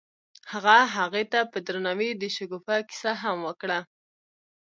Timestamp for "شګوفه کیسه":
2.35-3.11